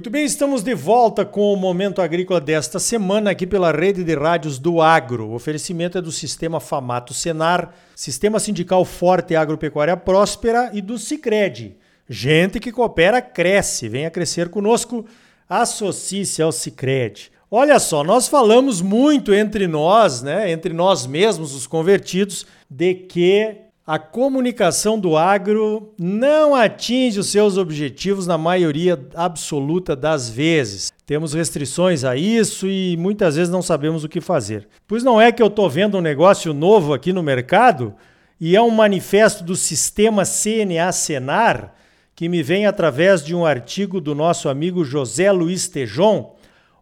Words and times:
Muito 0.00 0.08
bem, 0.08 0.24
estamos 0.24 0.62
de 0.62 0.74
volta 0.74 1.26
com 1.26 1.52
o 1.52 1.56
Momento 1.56 2.00
Agrícola 2.00 2.40
desta 2.40 2.78
semana 2.78 3.32
aqui 3.32 3.46
pela 3.46 3.70
rede 3.70 4.02
de 4.02 4.14
rádios 4.14 4.58
do 4.58 4.80
Agro. 4.80 5.26
O 5.26 5.34
oferecimento 5.34 5.98
é 5.98 6.00
do 6.00 6.10
Sistema 6.10 6.58
Famato 6.58 7.12
Senar, 7.12 7.74
Sistema 7.94 8.40
Sindical 8.40 8.82
Forte 8.86 9.36
Agropecuária 9.36 9.98
Próspera 9.98 10.70
e 10.72 10.80
do 10.80 10.96
Cicred. 10.96 11.76
Gente 12.08 12.58
que 12.58 12.72
coopera, 12.72 13.20
cresce. 13.20 13.90
Venha 13.90 14.10
crescer 14.10 14.48
conosco, 14.48 15.04
associe-se 15.46 16.40
ao 16.40 16.50
Cicred. 16.50 17.30
Olha 17.50 17.78
só, 17.78 18.02
nós 18.02 18.26
falamos 18.26 18.80
muito 18.80 19.34
entre 19.34 19.66
nós, 19.66 20.22
né, 20.22 20.50
entre 20.50 20.72
nós 20.72 21.06
mesmos, 21.06 21.54
os 21.54 21.66
convertidos, 21.66 22.46
de 22.70 22.94
que 22.94 23.54
a 23.90 23.98
comunicação 23.98 24.96
do 24.96 25.16
agro 25.16 25.92
não 25.98 26.54
atinge 26.54 27.18
os 27.18 27.26
seus 27.26 27.56
objetivos 27.56 28.24
na 28.24 28.38
maioria 28.38 28.96
absoluta 29.16 29.96
das 29.96 30.30
vezes. 30.30 30.92
Temos 31.04 31.34
restrições 31.34 32.04
a 32.04 32.14
isso 32.14 32.68
e 32.68 32.96
muitas 32.96 33.34
vezes 33.34 33.52
não 33.52 33.60
sabemos 33.60 34.04
o 34.04 34.08
que 34.08 34.20
fazer. 34.20 34.68
Pois 34.86 35.02
não 35.02 35.20
é 35.20 35.32
que 35.32 35.42
eu 35.42 35.48
estou 35.48 35.68
vendo 35.68 35.98
um 35.98 36.00
negócio 36.00 36.54
novo 36.54 36.94
aqui 36.94 37.12
no 37.12 37.20
mercado 37.20 37.92
e 38.40 38.54
é 38.54 38.62
um 38.62 38.70
manifesto 38.70 39.42
do 39.42 39.56
sistema 39.56 40.22
CNA 40.24 40.92
Senar 40.92 41.74
que 42.14 42.28
me 42.28 42.44
vem 42.44 42.66
através 42.66 43.24
de 43.24 43.34
um 43.34 43.44
artigo 43.44 44.00
do 44.00 44.14
nosso 44.14 44.48
amigo 44.48 44.84
José 44.84 45.32
Luiz 45.32 45.66
Tejon. 45.66 46.36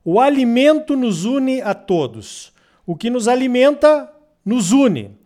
O 0.05 0.21
alimento 0.21 0.95
nos 0.95 1.25
une 1.25 1.63
a 1.63 1.73
todos. 1.73 2.53
O 2.85 2.95
que 2.95 3.09
nos 3.09 3.27
alimenta 3.27 4.13
nos 4.45 4.73
une. 4.73 5.18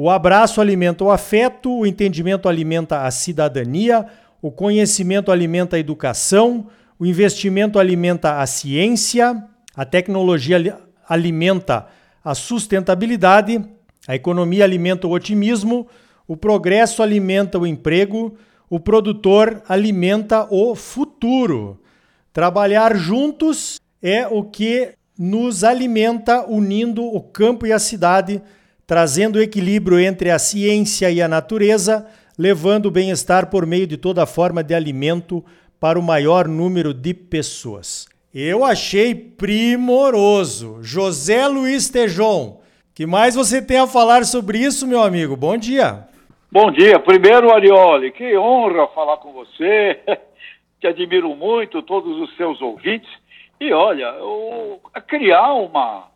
O 0.00 0.08
abraço 0.08 0.60
alimenta 0.60 1.02
o 1.02 1.10
afeto, 1.10 1.80
o 1.80 1.84
entendimento 1.84 2.48
alimenta 2.48 3.02
a 3.02 3.10
cidadania, 3.10 4.06
o 4.40 4.48
conhecimento 4.48 5.32
alimenta 5.32 5.74
a 5.74 5.80
educação, 5.80 6.68
o 7.00 7.04
investimento 7.04 7.80
alimenta 7.80 8.38
a 8.38 8.46
ciência, 8.46 9.42
a 9.74 9.84
tecnologia 9.84 10.78
alimenta 11.08 11.88
a 12.24 12.32
sustentabilidade, 12.32 13.60
a 14.06 14.14
economia 14.14 14.62
alimenta 14.62 15.08
o 15.08 15.10
otimismo, 15.10 15.88
o 16.28 16.36
progresso 16.36 17.02
alimenta 17.02 17.58
o 17.58 17.66
emprego, 17.66 18.36
o 18.70 18.78
produtor 18.78 19.64
alimenta 19.68 20.46
o 20.48 20.76
futuro. 20.76 21.76
Trabalhar 22.32 22.96
juntos 22.96 23.80
é 24.00 24.28
o 24.28 24.44
que 24.44 24.90
nos 25.18 25.64
alimenta, 25.64 26.46
unindo 26.46 27.04
o 27.04 27.20
campo 27.20 27.66
e 27.66 27.72
a 27.72 27.80
cidade 27.80 28.40
trazendo 28.88 29.38
equilíbrio 29.38 30.00
entre 30.00 30.30
a 30.30 30.38
ciência 30.38 31.10
e 31.10 31.20
a 31.20 31.28
natureza, 31.28 32.06
levando 32.38 32.86
o 32.86 32.90
bem-estar 32.90 33.50
por 33.50 33.66
meio 33.66 33.86
de 33.86 33.98
toda 33.98 34.24
forma 34.24 34.64
de 34.64 34.74
alimento 34.74 35.44
para 35.78 35.98
o 35.98 36.02
maior 36.02 36.48
número 36.48 36.94
de 36.94 37.12
pessoas. 37.12 38.08
Eu 38.34 38.64
achei 38.64 39.14
primoroso. 39.14 40.78
José 40.80 41.46
Luiz 41.46 41.90
Tejon, 41.90 42.62
que 42.94 43.04
mais 43.04 43.34
você 43.34 43.60
tem 43.60 43.78
a 43.78 43.86
falar 43.86 44.24
sobre 44.24 44.56
isso, 44.56 44.86
meu 44.86 45.02
amigo? 45.02 45.36
Bom 45.36 45.58
dia. 45.58 46.08
Bom 46.50 46.70
dia. 46.70 46.98
Primeiro, 46.98 47.52
Arioli, 47.52 48.10
que 48.10 48.38
honra 48.38 48.86
falar 48.88 49.18
com 49.18 49.34
você. 49.34 50.00
Te 50.80 50.86
admiro 50.86 51.36
muito, 51.36 51.82
todos 51.82 52.18
os 52.22 52.34
seus 52.38 52.62
ouvintes. 52.62 53.10
E 53.60 53.70
olha, 53.70 54.14
criar 55.06 55.52
uma, 55.52 56.06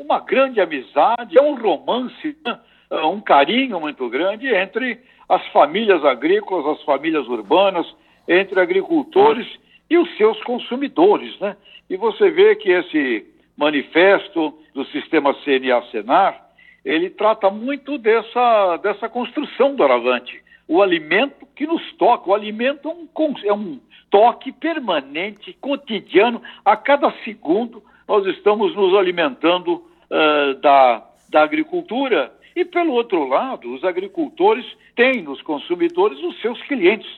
uma 0.00 0.18
grande 0.20 0.60
amizade, 0.60 1.38
é 1.38 1.42
um 1.42 1.54
romance, 1.54 2.36
né? 2.44 2.58
É 2.90 3.04
um 3.04 3.20
carinho 3.20 3.78
muito 3.78 4.08
grande 4.08 4.48
entre 4.48 4.98
as 5.28 5.46
famílias 5.48 6.04
agrícolas, 6.04 6.78
as 6.78 6.84
famílias 6.84 7.28
urbanas, 7.28 7.86
entre 8.26 8.58
agricultores 8.58 9.46
e 9.88 9.96
os 9.96 10.16
seus 10.16 10.42
consumidores, 10.42 11.38
né? 11.38 11.56
E 11.88 11.96
você 11.96 12.30
vê 12.30 12.56
que 12.56 12.70
esse 12.70 13.26
manifesto 13.56 14.58
do 14.74 14.84
sistema 14.86 15.34
CNA-Senar, 15.44 16.48
ele 16.84 17.10
trata 17.10 17.50
muito 17.50 17.98
dessa, 17.98 18.78
dessa 18.78 19.08
construção 19.08 19.74
do 19.76 19.84
Aravante. 19.84 20.42
O 20.66 20.80
alimento 20.80 21.46
que 21.54 21.66
nos 21.66 21.92
toca, 21.94 22.30
o 22.30 22.34
alimento 22.34 22.88
é 22.88 22.92
um, 22.92 23.34
é 23.44 23.52
um 23.52 23.80
toque 24.08 24.50
permanente, 24.50 25.52
cotidiano, 25.60 26.42
a 26.64 26.76
cada 26.76 27.12
segundo 27.22 27.82
nós 28.08 28.26
estamos 28.26 28.74
nos 28.74 28.96
alimentando 28.96 29.84
uh, 30.10 30.54
da, 30.60 31.06
da 31.28 31.42
agricultura. 31.42 32.32
E, 32.54 32.64
pelo 32.64 32.92
outro 32.92 33.26
lado, 33.26 33.72
os 33.72 33.84
agricultores 33.84 34.66
têm 34.96 35.22
nos 35.22 35.40
consumidores 35.42 36.18
os 36.22 36.40
seus 36.40 36.60
clientes. 36.62 37.08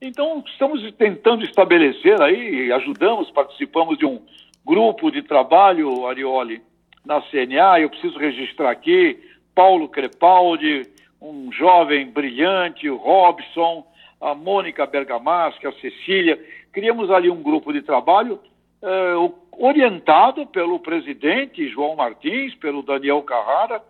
Então, 0.00 0.42
estamos 0.46 0.80
tentando 0.92 1.44
estabelecer 1.44 2.22
aí, 2.22 2.70
ajudamos, 2.72 3.30
participamos 3.32 3.98
de 3.98 4.06
um 4.06 4.22
grupo 4.64 5.10
de 5.10 5.22
trabalho, 5.22 6.06
Arioli, 6.06 6.62
na 7.04 7.20
CNA. 7.22 7.80
Eu 7.80 7.90
preciso 7.90 8.18
registrar 8.18 8.70
aqui 8.70 9.18
Paulo 9.54 9.88
Crepaldi, 9.88 10.82
um 11.20 11.50
jovem 11.50 12.06
brilhante, 12.06 12.88
o 12.88 12.96
Robson, 12.96 13.84
a 14.20 14.34
Mônica 14.34 14.86
Bergamaschi, 14.86 15.66
a 15.66 15.72
Cecília. 15.72 16.38
Criamos 16.72 17.10
ali 17.10 17.28
um 17.28 17.42
grupo 17.42 17.72
de 17.72 17.82
trabalho 17.82 18.38
uh, 18.82 19.34
orientado 19.52 20.46
pelo 20.46 20.78
presidente 20.78 21.68
João 21.68 21.96
Martins, 21.96 22.54
pelo 22.54 22.82
Daniel 22.82 23.22
Carrara, 23.22 23.82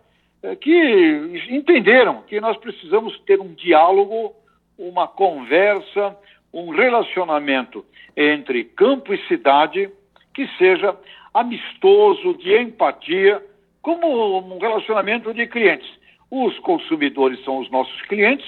uh, 0.43 0.55
que 0.57 1.45
entenderam 1.49 2.21
que 2.23 2.39
nós 2.39 2.57
precisamos 2.57 3.17
ter 3.21 3.39
um 3.39 3.53
diálogo, 3.53 4.33
uma 4.77 5.07
conversa, 5.07 6.15
um 6.53 6.69
relacionamento 6.71 7.85
entre 8.15 8.63
campo 8.63 9.13
e 9.13 9.27
cidade 9.27 9.89
que 10.33 10.47
seja 10.57 10.97
amistoso, 11.33 12.33
de 12.35 12.57
empatia, 12.57 13.43
como 13.81 14.37
um 14.39 14.57
relacionamento 14.57 15.33
de 15.33 15.47
clientes. 15.47 15.89
Os 16.29 16.57
consumidores 16.59 17.43
são 17.43 17.59
os 17.59 17.69
nossos 17.71 18.01
clientes 18.03 18.47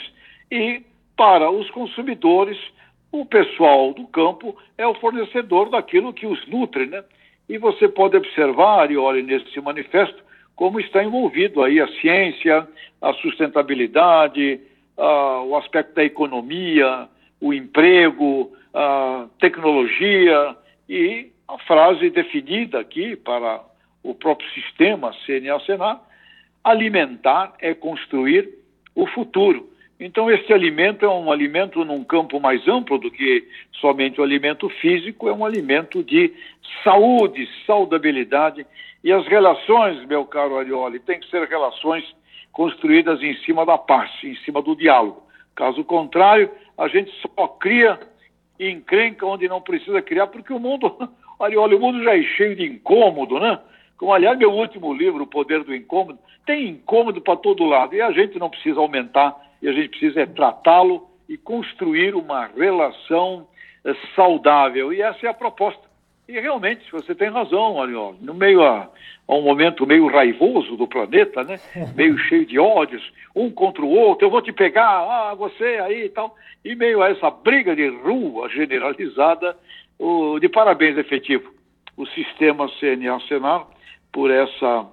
e, 0.51 0.83
para 1.15 1.49
os 1.49 1.69
consumidores, 1.71 2.57
o 3.11 3.25
pessoal 3.25 3.93
do 3.93 4.07
campo 4.07 4.55
é 4.77 4.87
o 4.87 4.95
fornecedor 4.95 5.69
daquilo 5.69 6.13
que 6.13 6.25
os 6.25 6.45
nutre, 6.47 6.85
né? 6.85 7.03
E 7.49 7.57
você 7.57 7.87
pode 7.87 8.15
observar, 8.15 8.89
e 8.89 8.97
olhe 8.97 9.21
nesse 9.21 9.59
manifesto, 9.59 10.23
como 10.55 10.79
está 10.79 11.03
envolvido 11.03 11.61
aí 11.61 11.81
a 11.81 11.87
ciência, 11.99 12.67
a 13.01 13.13
sustentabilidade, 13.13 14.61
a, 14.97 15.41
o 15.41 15.57
aspecto 15.57 15.95
da 15.95 16.03
economia, 16.03 17.09
o 17.41 17.53
emprego, 17.53 18.55
a 18.73 19.27
tecnologia 19.39 20.55
e 20.87 21.31
a 21.47 21.57
frase 21.59 22.09
definida 22.09 22.79
aqui 22.79 23.15
para 23.15 23.61
o 24.03 24.15
próprio 24.15 24.49
sistema 24.51 25.11
CNA-Senar, 25.25 26.01
alimentar 26.63 27.53
é 27.59 27.73
construir 27.73 28.49
o 28.95 29.05
futuro. 29.07 29.69
Então, 30.03 30.31
esse 30.31 30.51
alimento 30.51 31.05
é 31.05 31.07
um 31.07 31.31
alimento 31.31 31.85
num 31.85 32.03
campo 32.03 32.39
mais 32.39 32.67
amplo 32.67 32.97
do 32.97 33.11
que 33.11 33.47
somente 33.73 34.19
o 34.19 34.23
alimento 34.23 34.67
físico, 34.67 35.29
é 35.29 35.33
um 35.33 35.45
alimento 35.45 36.03
de 36.03 36.33
saúde, 36.83 37.47
saudabilidade. 37.67 38.65
E 39.03 39.11
as 39.11 39.27
relações, 39.27 40.03
meu 40.07 40.25
caro 40.25 40.57
Arioli, 40.57 40.99
têm 40.99 41.19
que 41.19 41.29
ser 41.29 41.47
relações 41.47 42.03
construídas 42.51 43.21
em 43.21 43.35
cima 43.45 43.63
da 43.63 43.77
paz, 43.77 44.09
em 44.23 44.35
cima 44.37 44.59
do 44.59 44.75
diálogo. 44.75 45.21
Caso 45.55 45.83
contrário, 45.83 46.49
a 46.75 46.87
gente 46.87 47.11
só 47.21 47.47
cria 47.47 47.99
encrenca 48.59 49.23
onde 49.27 49.47
não 49.47 49.61
precisa 49.61 50.01
criar, 50.01 50.25
porque 50.27 50.51
o 50.51 50.59
mundo, 50.59 50.97
Arioli, 51.39 51.75
o 51.75 51.79
mundo 51.79 52.03
já 52.03 52.17
é 52.17 52.23
cheio 52.23 52.55
de 52.55 52.65
incômodo, 52.65 53.39
né? 53.39 53.59
Como, 53.99 54.11
aliás, 54.11 54.35
meu 54.35 54.51
último 54.51 54.91
livro, 54.95 55.25
O 55.25 55.27
Poder 55.27 55.63
do 55.63 55.75
Incômodo, 55.75 56.17
tem 56.43 56.69
incômodo 56.69 57.21
para 57.21 57.37
todo 57.37 57.63
lado 57.65 57.93
e 57.93 58.01
a 58.01 58.11
gente 58.11 58.39
não 58.39 58.49
precisa 58.49 58.79
aumentar 58.79 59.50
e 59.61 59.69
a 59.69 59.71
gente 59.71 59.89
precisa 59.89 60.21
é 60.21 60.25
tratá-lo 60.25 61.07
e 61.29 61.37
construir 61.37 62.15
uma 62.15 62.47
relação 62.47 63.47
é, 63.85 63.93
saudável. 64.15 64.91
E 64.91 65.01
essa 65.01 65.25
é 65.25 65.29
a 65.29 65.33
proposta. 65.33 65.91
E 66.27 66.39
realmente, 66.39 66.89
você 66.91 67.13
tem 67.13 67.29
razão, 67.29 67.81
Ariol, 67.81 68.15
no 68.21 68.33
meio 68.33 68.63
a, 68.63 68.89
a, 69.27 69.35
um 69.35 69.41
momento 69.41 69.85
meio 69.85 70.07
raivoso 70.07 70.77
do 70.77 70.87
planeta, 70.87 71.43
né? 71.43 71.59
meio 71.95 72.17
cheio 72.17 72.45
de 72.45 72.57
ódios, 72.57 73.03
um 73.35 73.51
contra 73.51 73.83
o 73.83 73.89
outro, 73.89 74.25
eu 74.25 74.31
vou 74.31 74.41
te 74.41 74.51
pegar, 74.51 74.87
ah, 74.87 75.35
você 75.35 75.79
aí 75.81 76.05
e 76.05 76.09
tal, 76.09 76.35
e 76.63 76.75
meio 76.75 77.01
a 77.01 77.09
essa 77.09 77.29
briga 77.29 77.75
de 77.75 77.87
rua 77.87 78.49
generalizada, 78.49 79.57
o, 79.99 80.39
de 80.39 80.47
parabéns 80.47 80.97
efetivo, 80.97 81.53
o 81.97 82.05
sistema 82.07 82.69
CNA 82.79 83.19
Senado 83.27 83.67
por 84.11 84.31
essa, 84.31 84.87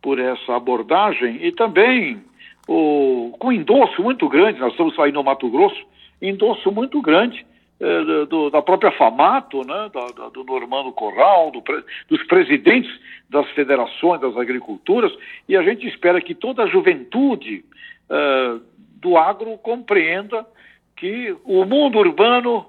por 0.00 0.18
essa 0.18 0.56
abordagem 0.56 1.44
e 1.44 1.52
também 1.52 2.22
o, 2.70 3.36
com 3.36 3.50
endosso 3.50 4.00
muito 4.00 4.28
grande, 4.28 4.60
nós 4.60 4.70
estamos 4.70 4.94
saindo 4.94 5.16
no 5.16 5.24
Mato 5.24 5.48
Grosso, 5.50 5.84
endosso 6.22 6.70
muito 6.70 7.02
grande 7.02 7.44
eh, 7.80 8.26
do, 8.26 8.48
da 8.48 8.62
própria 8.62 8.92
FAMATO, 8.92 9.66
né, 9.66 9.90
da, 9.92 10.06
da, 10.06 10.28
do 10.28 10.44
Normando 10.44 10.92
Corral, 10.92 11.50
do, 11.50 11.64
dos 12.08 12.22
presidentes 12.28 12.88
das 13.28 13.50
federações 13.50 14.20
das 14.20 14.36
agriculturas, 14.36 15.12
e 15.48 15.56
a 15.56 15.62
gente 15.64 15.84
espera 15.88 16.20
que 16.20 16.32
toda 16.32 16.62
a 16.62 16.68
juventude 16.68 17.64
eh, 18.08 18.58
do 19.00 19.16
agro 19.16 19.58
compreenda 19.58 20.46
que 20.96 21.36
o 21.44 21.64
mundo 21.64 21.98
urbano 21.98 22.66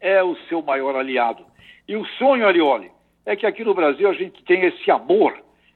é 0.00 0.20
o 0.20 0.34
seu 0.48 0.62
maior 0.62 0.96
aliado. 0.96 1.44
E 1.86 1.94
o 1.94 2.04
sonho, 2.18 2.44
Arioli, 2.44 2.90
é 3.24 3.36
que 3.36 3.46
aqui 3.46 3.62
no 3.62 3.72
Brasil 3.72 4.10
a 4.10 4.14
gente 4.14 4.42
tem 4.42 4.64
esse 4.64 4.90
amor 4.90 5.32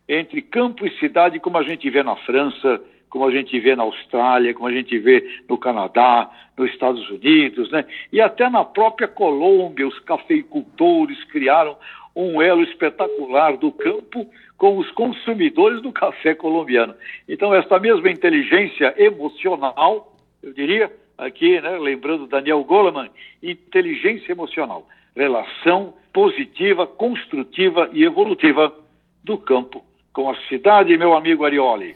entre 0.09 0.43
campo 0.43 0.85
e 0.85 0.99
cidade, 0.99 1.39
como 1.39 1.59
a 1.59 1.63
gente 1.63 1.89
vê 1.89 2.03
na 2.03 2.17
França, 2.17 2.83
como 3.09 3.27
a 3.27 3.31
gente 3.31 3.59
vê 3.59 3.75
na 3.75 3.83
Austrália, 3.83 4.55
como 4.55 4.69
a 4.69 4.73
gente 4.73 4.99
vê 4.99 5.43
no 5.49 5.57
Canadá, 5.57 6.31
nos 6.57 6.71
Estados 6.71 7.09
Unidos, 7.11 7.71
né? 7.71 7.85
E 8.13 8.21
até 8.21 8.49
na 8.51 8.65
própria 8.65 9.09
Colômbia, 9.09 9.87
os 9.87 9.99
cafeicultores 10.01 11.23
criaram 11.25 11.77
um 12.15 12.43
elo 12.43 12.63
espetacular 12.63 13.57
do 13.57 13.71
campo 13.71 14.27
com 14.57 14.77
os 14.77 14.91
consumidores 14.91 15.81
do 15.81 15.93
café 15.93 16.35
colombiano. 16.35 16.95
Então, 17.29 17.55
essa 17.55 17.79
mesma 17.79 18.11
inteligência 18.11 18.93
emocional, 18.97 20.13
eu 20.43 20.53
diria, 20.53 20.91
aqui, 21.17 21.61
né, 21.61 21.79
lembrando 21.79 22.27
Daniel 22.27 22.65
Goleman, 22.65 23.09
inteligência 23.41 24.33
emocional, 24.33 24.87
relação 25.15 25.95
positiva, 26.13 26.87
construtiva 26.87 27.89
e 27.93 28.03
evolutiva 28.03 28.75
do 29.23 29.39
campo 29.39 29.85
com 30.13 30.29
a 30.29 30.37
cidade, 30.49 30.99
meu 30.99 31.15
amigo 31.15 31.45
Arioli. 31.45 31.95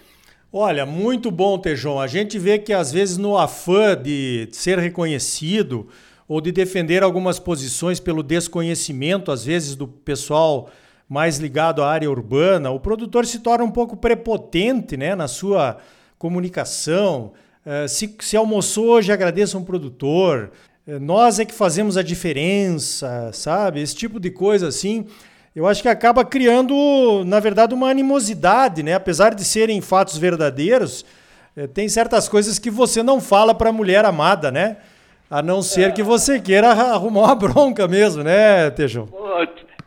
Olha, 0.54 0.84
muito 0.84 1.30
bom, 1.30 1.58
Tejon. 1.58 1.98
A 1.98 2.06
gente 2.06 2.38
vê 2.38 2.58
que 2.58 2.74
às 2.74 2.92
vezes 2.92 3.16
no 3.16 3.38
afã 3.38 3.96
de 3.96 4.50
ser 4.52 4.78
reconhecido 4.78 5.88
ou 6.28 6.42
de 6.42 6.52
defender 6.52 7.02
algumas 7.02 7.38
posições 7.38 7.98
pelo 7.98 8.22
desconhecimento, 8.22 9.32
às 9.32 9.46
vezes, 9.46 9.74
do 9.74 9.88
pessoal 9.88 10.68
mais 11.08 11.38
ligado 11.38 11.82
à 11.82 11.90
área 11.90 12.10
urbana, 12.10 12.70
o 12.70 12.78
produtor 12.78 13.24
se 13.24 13.38
torna 13.38 13.64
um 13.64 13.70
pouco 13.70 13.96
prepotente 13.96 14.94
né, 14.94 15.14
na 15.14 15.26
sua 15.26 15.78
comunicação. 16.18 17.32
Uh, 17.64 17.88
se, 17.88 18.14
se 18.20 18.36
almoçou 18.36 18.88
hoje, 18.88 19.10
agradeça 19.10 19.56
um 19.56 19.64
produtor. 19.64 20.50
Uh, 20.86 21.00
nós 21.00 21.38
é 21.38 21.46
que 21.46 21.54
fazemos 21.54 21.96
a 21.96 22.02
diferença, 22.02 23.30
sabe? 23.32 23.80
Esse 23.80 23.96
tipo 23.96 24.20
de 24.20 24.30
coisa 24.30 24.68
assim 24.68 25.06
eu 25.54 25.66
acho 25.66 25.82
que 25.82 25.88
acaba 25.88 26.24
criando, 26.24 27.22
na 27.26 27.38
verdade, 27.38 27.74
uma 27.74 27.90
animosidade, 27.90 28.82
né? 28.82 28.94
Apesar 28.94 29.34
de 29.34 29.44
serem 29.44 29.80
fatos 29.82 30.16
verdadeiros, 30.16 31.04
eh, 31.56 31.66
tem 31.66 31.88
certas 31.88 32.28
coisas 32.28 32.58
que 32.58 32.70
você 32.70 33.02
não 33.02 33.20
fala 33.20 33.54
para 33.54 33.68
a 33.68 33.72
mulher 33.72 34.04
amada, 34.04 34.50
né? 34.50 34.78
A 35.30 35.42
não 35.42 35.60
ser 35.60 35.92
que 35.92 36.02
você 36.02 36.40
queira 36.40 36.68
arrumar 36.94 37.24
uma 37.24 37.34
bronca 37.34 37.86
mesmo, 37.86 38.22
né, 38.22 38.70
Tejão? 38.70 39.08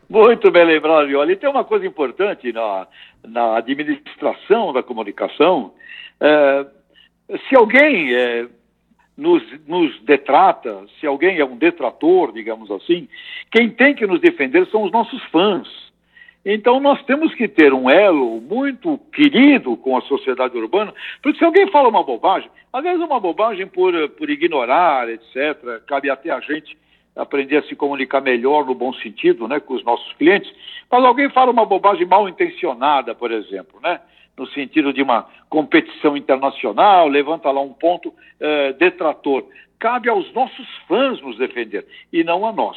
Muito, 0.08 0.52
bem 0.52 0.64
lembrado, 0.64 1.12
Olha, 1.16 1.32
e 1.32 1.36
tem 1.36 1.50
uma 1.50 1.64
coisa 1.64 1.84
importante 1.84 2.52
na, 2.52 2.86
na 3.26 3.56
administração 3.56 4.72
da 4.72 4.80
comunicação. 4.82 5.72
É, 6.20 6.66
se 7.48 7.56
alguém 7.56 8.14
é, 8.14 8.46
nos, 9.16 9.42
nos 9.66 9.98
detrata, 10.02 10.84
se 11.00 11.06
alguém 11.06 11.38
é 11.38 11.44
um 11.44 11.56
detrator, 11.56 12.32
digamos 12.32 12.70
assim, 12.70 13.08
quem 13.50 13.70
tem 13.70 13.94
que 13.94 14.06
nos 14.06 14.20
defender 14.20 14.66
são 14.66 14.82
os 14.82 14.92
nossos 14.92 15.22
fãs. 15.24 15.66
Então 16.44 16.78
nós 16.78 17.02
temos 17.04 17.34
que 17.34 17.48
ter 17.48 17.72
um 17.72 17.90
elo 17.90 18.40
muito 18.40 18.98
querido 19.12 19.76
com 19.76 19.96
a 19.96 20.02
sociedade 20.02 20.56
urbana, 20.56 20.94
porque 21.22 21.38
se 21.38 21.44
alguém 21.44 21.68
fala 21.70 21.88
uma 21.88 22.04
bobagem, 22.04 22.48
às 22.72 22.82
vezes 22.82 23.00
uma 23.00 23.18
bobagem 23.18 23.66
por, 23.66 23.92
por 24.10 24.30
ignorar, 24.30 25.08
etc., 25.08 25.82
cabe 25.86 26.08
até 26.08 26.30
a 26.30 26.40
gente 26.40 26.76
aprender 27.16 27.56
a 27.56 27.62
se 27.62 27.74
comunicar 27.74 28.20
melhor 28.20 28.66
no 28.66 28.74
bom 28.74 28.92
sentido, 28.92 29.48
né, 29.48 29.58
com 29.58 29.74
os 29.74 29.82
nossos 29.82 30.12
clientes, 30.14 30.52
mas 30.90 31.02
alguém 31.02 31.30
fala 31.30 31.50
uma 31.50 31.64
bobagem 31.64 32.06
mal 32.06 32.28
intencionada, 32.28 33.14
por 33.14 33.32
exemplo, 33.32 33.80
né? 33.82 34.00
No 34.36 34.46
sentido 34.48 34.92
de 34.92 35.02
uma 35.02 35.26
competição 35.48 36.16
internacional, 36.16 37.08
levanta 37.08 37.50
lá 37.50 37.60
um 37.60 37.72
ponto 37.72 38.12
eh, 38.38 38.72
detrator. 38.74 39.44
Cabe 39.78 40.08
aos 40.08 40.32
nossos 40.32 40.66
fãs 40.86 41.20
nos 41.20 41.38
defender 41.38 41.86
e 42.12 42.22
não 42.22 42.46
a 42.46 42.52
nós. 42.52 42.76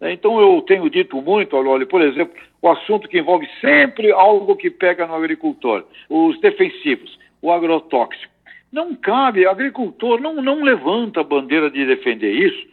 Então 0.00 0.40
eu 0.40 0.60
tenho 0.62 0.90
dito 0.90 1.20
muito, 1.22 1.56
olha, 1.56 1.86
por 1.86 2.02
exemplo, 2.02 2.34
o 2.60 2.68
assunto 2.68 3.08
que 3.08 3.18
envolve 3.18 3.48
sempre 3.60 4.10
algo 4.10 4.56
que 4.56 4.68
pega 4.68 5.06
no 5.06 5.14
agricultor, 5.14 5.84
os 6.08 6.40
defensivos, 6.40 7.18
o 7.40 7.52
agrotóxico. 7.52 8.32
Não 8.72 8.94
cabe, 8.94 9.46
agricultor 9.46 10.20
não, 10.20 10.34
não 10.42 10.64
levanta 10.64 11.20
a 11.20 11.24
bandeira 11.24 11.70
de 11.70 11.86
defender 11.86 12.32
isso, 12.32 12.66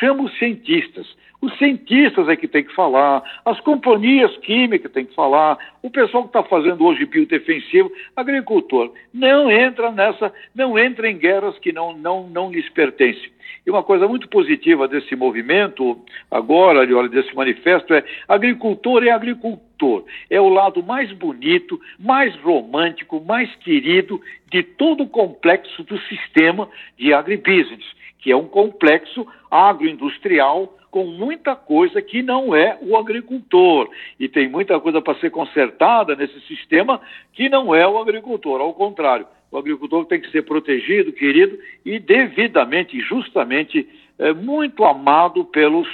chama 0.00 0.24
os 0.24 0.38
cientistas. 0.38 1.06
Os 1.42 1.58
cientistas 1.58 2.28
é 2.28 2.36
que 2.36 2.46
tem 2.46 2.62
que 2.62 2.72
falar, 2.72 3.20
as 3.44 3.58
companhias 3.60 4.34
químicas 4.38 4.92
têm 4.92 5.04
que 5.04 5.14
falar, 5.14 5.58
o 5.82 5.90
pessoal 5.90 6.22
que 6.22 6.28
está 6.28 6.44
fazendo 6.44 6.84
hoje 6.84 7.04
biodefensivo, 7.04 7.90
agricultor, 8.14 8.92
não 9.12 9.50
entra 9.50 9.90
nessa, 9.90 10.32
não 10.54 10.78
entra 10.78 11.10
em 11.10 11.18
guerras 11.18 11.58
que 11.58 11.72
não, 11.72 11.98
não, 11.98 12.28
não 12.28 12.48
lhes 12.48 12.68
pertencem. 12.68 13.28
E 13.66 13.70
uma 13.70 13.82
coisa 13.82 14.06
muito 14.06 14.28
positiva 14.28 14.86
desse 14.86 15.16
movimento, 15.16 16.00
agora, 16.30 16.78
olha, 16.80 17.08
desse 17.08 17.34
manifesto, 17.34 17.92
é 17.92 18.04
agricultor 18.28 19.02
é 19.02 19.10
agricultor. 19.10 20.04
É 20.30 20.40
o 20.40 20.48
lado 20.48 20.80
mais 20.80 21.10
bonito, 21.10 21.80
mais 21.98 22.36
romântico, 22.36 23.20
mais 23.20 23.52
querido 23.56 24.20
de 24.48 24.62
todo 24.62 25.02
o 25.02 25.08
complexo 25.08 25.82
do 25.82 25.98
sistema 26.02 26.68
de 26.96 27.12
agribusiness, 27.12 27.84
que 28.22 28.30
é 28.30 28.36
um 28.36 28.46
complexo 28.46 29.26
agroindustrial 29.50 30.78
com 30.90 31.04
muita 31.04 31.56
coisa 31.56 32.00
que 32.00 32.22
não 32.22 32.54
é 32.54 32.78
o 32.80 32.96
agricultor. 32.96 33.90
E 34.20 34.28
tem 34.28 34.48
muita 34.48 34.78
coisa 34.78 35.02
para 35.02 35.18
ser 35.18 35.30
consertada 35.30 36.14
nesse 36.14 36.40
sistema 36.42 37.00
que 37.32 37.48
não 37.48 37.74
é 37.74 37.86
o 37.86 37.98
agricultor. 37.98 38.60
Ao 38.60 38.72
contrário, 38.72 39.26
o 39.50 39.58
agricultor 39.58 40.04
tem 40.06 40.20
que 40.20 40.30
ser 40.30 40.42
protegido, 40.42 41.12
querido 41.12 41.58
e 41.84 41.98
devidamente, 41.98 43.00
justamente, 43.00 43.88
é, 44.18 44.32
muito 44.32 44.84
amado 44.84 45.44
pelos 45.46 45.88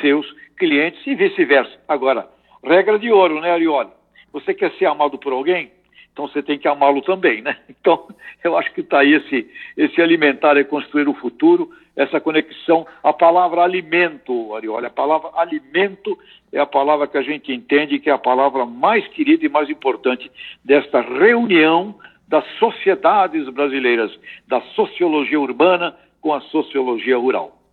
seus 0.00 0.26
clientes 0.56 1.04
e 1.06 1.14
vice-versa. 1.14 1.78
Agora, 1.86 2.28
regra 2.62 2.98
de 2.98 3.10
ouro, 3.10 3.40
né, 3.40 3.50
Arioli? 3.50 3.90
Você 4.32 4.54
quer 4.54 4.72
ser 4.72 4.86
amado 4.86 5.18
por 5.18 5.32
alguém? 5.32 5.70
Então 6.14 6.28
você 6.28 6.40
tem 6.42 6.56
que 6.56 6.68
amá-lo 6.68 7.02
também, 7.02 7.42
né? 7.42 7.58
Então, 7.68 8.08
eu 8.42 8.56
acho 8.56 8.72
que 8.72 8.80
está 8.80 9.00
aí 9.00 9.12
esse, 9.12 9.46
esse 9.76 10.00
alimentar 10.00 10.56
e 10.56 10.64
construir 10.64 11.06
o 11.06 11.12
futuro 11.12 11.70
essa 11.94 12.18
conexão. 12.18 12.86
A 13.02 13.12
palavra 13.12 13.62
alimento, 13.62 14.54
Ariola, 14.54 14.86
a 14.86 14.90
palavra 14.90 15.30
alimento 15.34 16.18
é 16.50 16.58
a 16.58 16.66
palavra 16.66 17.06
que 17.06 17.18
a 17.18 17.22
gente 17.22 17.52
entende 17.52 17.98
que 17.98 18.08
é 18.08 18.12
a 18.12 18.18
palavra 18.18 18.64
mais 18.64 19.06
querida 19.08 19.44
e 19.44 19.50
mais 19.50 19.68
importante 19.68 20.30
desta 20.64 21.02
reunião 21.02 21.94
das 22.26 22.44
sociedades 22.58 23.46
brasileiras, 23.50 24.10
da 24.48 24.60
sociologia 24.74 25.38
urbana 25.38 25.94
com 26.20 26.32
a 26.32 26.40
sociologia 26.40 27.18
rural. 27.18 27.63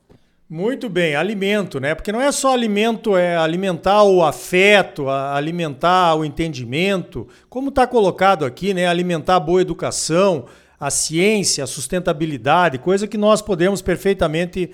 Muito 0.54 0.90
bem, 0.90 1.16
alimento, 1.16 1.80
né? 1.80 1.96
Porque 1.96 2.12
não 2.12 2.20
é 2.20 2.30
só 2.30 2.54
alimento, 2.54 3.16
é 3.16 3.38
alimentar 3.38 4.04
o 4.04 4.22
afeto, 4.22 5.08
alimentar 5.08 6.14
o 6.16 6.26
entendimento, 6.26 7.26
como 7.50 7.70
está 7.70 7.88
colocado 7.88 8.44
aqui, 8.44 8.74
né? 8.74 8.86
Alimentar 8.86 9.38
a 9.38 9.40
boa 9.40 9.62
educação, 9.62 10.48
a 10.78 10.90
ciência, 10.90 11.64
a 11.64 11.68
sustentabilidade, 11.68 12.80
coisa 12.80 13.08
que 13.08 13.18
nós 13.18 13.42
podemos 13.42 13.82
perfeitamente 13.82 14.72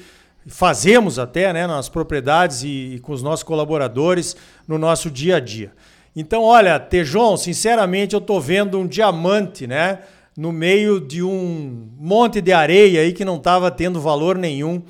fazemos 0.48 1.20
até 1.20 1.54
né, 1.54 1.68
nas 1.68 1.88
propriedades 1.88 2.64
e, 2.64 2.96
e 2.96 3.00
com 3.00 3.12
os 3.12 3.22
nossos 3.22 3.44
colaboradores 3.44 4.36
no 4.68 4.80
nosso 4.80 5.12
dia 5.12 5.36
a 5.36 5.40
dia. 5.40 5.74
Então, 6.16 6.42
olha, 6.42 6.80
Tejon, 6.80 7.38
sinceramente 7.38 8.16
eu 8.16 8.20
estou 8.20 8.42
vendo 8.42 8.80
um 8.80 8.88
diamante, 8.88 9.68
né? 9.68 10.00
No 10.36 10.52
meio 10.52 11.00
de 11.00 11.22
um 11.22 11.88
monte 12.00 12.42
de 12.42 12.52
areia 12.52 13.02
aí 13.02 13.14
que 13.14 13.24
não 13.24 13.38
estava 13.38 13.70
tendo 13.70 14.02
valor 14.02 14.40
nenhum, 14.40 14.82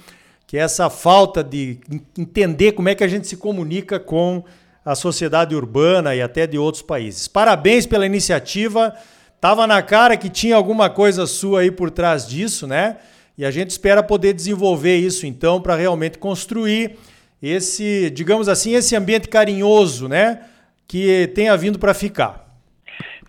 que 0.48 0.58
é 0.58 0.62
essa 0.62 0.89
falta 0.89 1.44
de 1.44 1.77
entender 2.18 2.72
como 2.72 2.88
é 2.88 2.96
que 2.96 3.04
a 3.04 3.08
gente 3.08 3.27
se 3.27 3.36
comunica 3.36 4.00
com 4.00 4.44
a 4.86 4.96
sociedade 4.96 5.54
urbana 5.54 6.16
e 6.16 6.22
até 6.22 6.48
de 6.48 6.58
outros 6.58 6.82
países. 6.82 7.27
Parabéns 7.27 7.86
pela 7.86 8.06
iniciativa. 8.06 8.96
Tava 9.42 9.68
na 9.68 9.82
cara 9.82 10.16
que 10.16 10.30
tinha 10.30 10.56
alguma 10.56 10.89
coisa 10.89 11.27
sua 11.27 11.60
aí 11.60 11.70
por 11.70 11.92
trás 11.92 12.25
disso, 12.25 12.66
né? 12.66 12.96
E 13.38 13.44
a 13.44 13.51
gente 13.51 13.72
espera 13.72 14.01
poder 14.01 14.32
desenvolver 14.32 14.96
isso 14.96 15.27
então 15.27 15.62
para 15.62 15.75
realmente 15.75 16.18
construir 16.18 16.96
esse, 17.44 18.10
digamos 18.10 18.48
assim, 18.48 18.74
esse 18.74 18.96
ambiente 18.96 19.27
carinhoso, 19.27 20.08
né? 20.08 20.39
Que 20.88 21.27
tenha 21.36 21.56
vindo 21.58 21.77
para 21.77 21.94
ficar. 21.94 22.48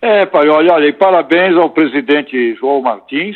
É, 0.01 0.25
pai, 0.25 0.47
olha, 0.47 0.73
olha, 0.73 0.87
e 0.87 0.93
parabéns 0.93 1.57
ao 1.57 1.69
presidente 1.69 2.55
João 2.55 2.81
Martins, 2.81 3.35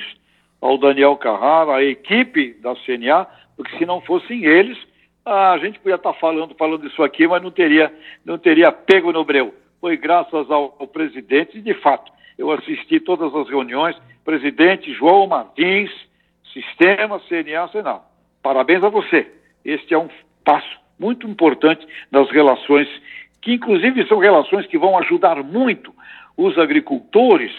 ao 0.62 0.78
Daniel 0.78 1.18
Carrara, 1.18 1.76
à 1.76 1.84
equipe 1.84 2.56
da 2.64 2.74
CNA, 2.86 3.28
porque 3.56 3.78
se 3.78 3.86
não 3.86 4.02
fossem 4.02 4.46
eles, 4.46 4.78
a 5.26 5.58
gente 5.58 5.80
podia 5.80 5.96
estar 5.96 6.14
falando, 6.14 6.54
falando 6.56 6.86
isso 6.86 7.02
aqui, 7.02 7.28
mas 7.28 7.42
não 7.42 7.52
teria, 7.52 7.94
não 8.26 8.38
teria 8.38 8.72
pego 8.72 9.12
no 9.12 9.24
breu. 9.24 9.54
Foi 9.80 9.96
graças 9.98 10.50
ao, 10.50 10.76
ao 10.80 10.88
presidente, 10.88 11.58
e 11.58 11.62
de 11.62 11.74
fato, 11.76 12.12
eu 12.38 12.52
assisti 12.52 13.00
todas 13.00 13.34
as 13.34 13.50
reuniões, 13.50 13.96
presidente 14.24 14.94
João 14.94 15.28
Martins, 15.28 15.92
Sistema 16.52 17.20
CNA 17.28 17.68
Senal. 17.70 18.12
Parabéns 18.42 18.84
a 18.84 18.90
você. 18.90 19.32
Este 19.64 19.94
é 19.94 19.98
um 19.98 20.10
passo 20.44 20.80
muito 21.00 21.28
importante 21.28 21.88
nas 22.12 22.30
relações, 22.30 22.88
que 23.42 23.54
inclusive 23.54 24.08
são 24.08 24.20
relações 24.20 24.68
que 24.68 24.78
vão 24.78 24.98
ajudar 25.00 25.42
muito 25.44 25.94
os 26.38 26.58
agricultores 26.58 27.52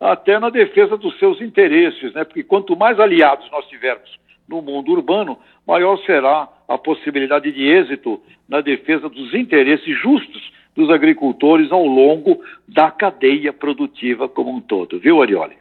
até 0.00 0.38
na 0.38 0.48
defesa 0.48 0.96
dos 0.96 1.18
seus 1.18 1.40
interesses, 1.40 2.12
né? 2.14 2.24
Porque 2.24 2.42
quanto 2.42 2.76
mais 2.76 2.98
aliados 2.98 3.50
nós 3.50 3.66
tivermos 3.66 4.18
no 4.50 4.60
mundo 4.60 4.90
urbano, 4.90 5.38
maior 5.66 5.96
será 6.04 6.48
a 6.68 6.76
possibilidade 6.76 7.52
de 7.52 7.62
êxito 7.62 8.20
na 8.48 8.60
defesa 8.60 9.08
dos 9.08 9.32
interesses 9.32 9.96
justos 10.02 10.50
dos 10.74 10.90
agricultores 10.90 11.70
ao 11.70 11.84
longo 11.84 12.40
da 12.66 12.90
cadeia 12.90 13.52
produtiva 13.52 14.28
como 14.28 14.50
um 14.50 14.60
todo. 14.60 14.98
Viu, 14.98 15.22
Arioli? 15.22 15.54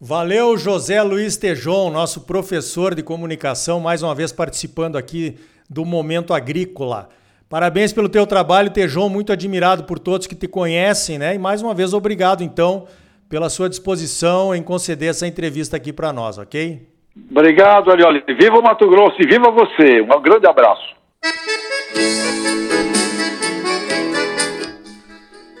Valeu, 0.00 0.58
José 0.58 1.00
Luiz 1.00 1.36
Tejon, 1.36 1.90
nosso 1.90 2.22
professor 2.22 2.92
de 2.92 3.04
comunicação, 3.04 3.78
mais 3.78 4.02
uma 4.02 4.14
vez 4.14 4.32
participando 4.32 4.96
aqui 4.96 5.36
do 5.70 5.84
Momento 5.84 6.34
Agrícola. 6.34 7.08
Parabéns 7.48 7.92
pelo 7.92 8.08
teu 8.08 8.26
trabalho, 8.26 8.72
Tejon, 8.72 9.08
muito 9.08 9.32
admirado 9.32 9.84
por 9.84 10.00
todos 10.00 10.26
que 10.26 10.34
te 10.34 10.48
conhecem, 10.48 11.18
né? 11.18 11.36
E 11.36 11.38
mais 11.38 11.62
uma 11.62 11.72
vez 11.72 11.92
obrigado, 11.92 12.42
então, 12.42 12.86
pela 13.28 13.48
sua 13.48 13.68
disposição 13.68 14.52
em 14.54 14.62
conceder 14.62 15.10
essa 15.10 15.26
entrevista 15.26 15.76
aqui 15.76 15.92
para 15.92 16.12
nós, 16.12 16.36
ok? 16.36 16.91
Obrigado, 17.30 17.90
Arioli. 17.90 18.24
Viva 18.26 18.58
o 18.58 18.62
Mato 18.62 18.88
Grosso 18.88 19.20
e 19.20 19.26
viva 19.26 19.50
você. 19.50 20.00
Um 20.00 20.22
grande 20.22 20.46
abraço. 20.46 20.94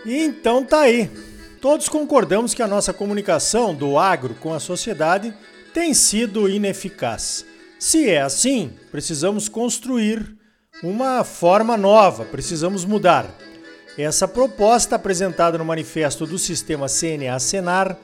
Então 0.04 0.64
tá 0.64 0.80
aí. 0.80 1.10
Todos 1.60 1.88
concordamos 1.88 2.54
que 2.54 2.62
a 2.62 2.66
nossa 2.66 2.92
comunicação 2.92 3.74
do 3.74 3.98
agro 3.98 4.34
com 4.34 4.52
a 4.52 4.58
sociedade 4.58 5.32
tem 5.72 5.94
sido 5.94 6.48
ineficaz. 6.48 7.46
Se 7.78 8.08
é 8.08 8.20
assim, 8.20 8.72
precisamos 8.90 9.48
construir 9.48 10.36
uma 10.82 11.22
forma 11.22 11.76
nova, 11.76 12.24
precisamos 12.24 12.84
mudar. 12.84 13.26
Essa 13.96 14.26
proposta 14.26 14.96
apresentada 14.96 15.58
no 15.58 15.64
manifesto 15.64 16.26
do 16.26 16.38
sistema 16.38 16.86
CNA-Senar 16.88 17.96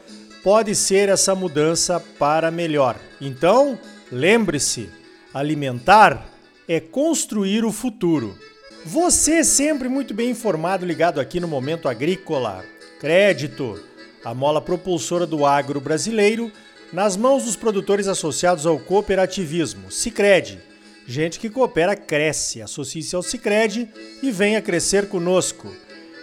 pode 0.49 0.75
ser 0.75 1.11
essa 1.11 1.35
mudança 1.35 2.00
para 2.19 2.50
melhor. 2.50 2.97
Então, 3.21 3.78
lembre-se: 4.11 4.88
alimentar 5.35 6.26
é 6.67 6.81
construir 6.81 7.67
o 7.67 7.71
futuro. 7.71 8.35
Você 8.83 9.45
sempre 9.45 9.90
muito 9.90 10.14
bem 10.14 10.31
informado, 10.31 10.87
ligado 10.87 11.21
aqui 11.21 11.38
no 11.38 11.47
Momento 11.47 11.87
Agrícola. 11.87 12.64
Crédito, 12.99 13.78
a 14.25 14.33
mola 14.33 14.62
propulsora 14.62 15.26
do 15.26 15.45
agro 15.45 15.83
brasileiro, 15.83 16.50
nas 16.95 17.14
mãos 17.14 17.45
dos 17.45 17.55
produtores 17.55 18.09
associados 18.09 18.64
ao 18.64 18.78
cooperativismo. 18.78 19.93
Sicredi. 19.93 20.59
Gente 21.07 21.38
que 21.38 21.50
coopera 21.50 21.95
cresce. 21.95 22.62
Associe-se 22.62 23.14
ao 23.14 23.23
Sicredi 23.23 23.87
e 24.23 24.31
venha 24.31 24.62
crescer 24.62 25.11
conosco. 25.11 25.71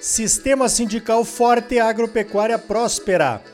Sistema 0.01 0.67
sindical 0.67 1.24
forte, 1.24 1.77
agropecuária 1.77 2.58
próspera. 2.58 3.53